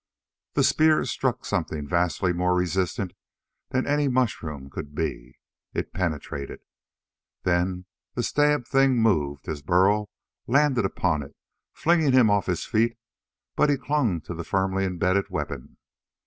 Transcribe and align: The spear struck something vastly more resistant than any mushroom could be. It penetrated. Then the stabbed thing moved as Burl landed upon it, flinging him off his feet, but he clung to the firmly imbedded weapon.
The 0.55 0.63
spear 0.63 1.05
struck 1.05 1.45
something 1.45 1.87
vastly 1.87 2.33
more 2.33 2.55
resistant 2.55 3.13
than 3.69 3.85
any 3.85 4.07
mushroom 4.07 4.67
could 4.67 4.95
be. 4.95 5.37
It 5.75 5.93
penetrated. 5.93 6.61
Then 7.43 7.85
the 8.15 8.23
stabbed 8.23 8.67
thing 8.67 8.99
moved 8.99 9.47
as 9.47 9.61
Burl 9.61 10.09
landed 10.47 10.85
upon 10.85 11.21
it, 11.21 11.35
flinging 11.75 12.13
him 12.13 12.31
off 12.31 12.47
his 12.47 12.65
feet, 12.65 12.97
but 13.55 13.69
he 13.69 13.77
clung 13.77 14.21
to 14.21 14.33
the 14.33 14.43
firmly 14.43 14.85
imbedded 14.85 15.29
weapon. 15.29 15.77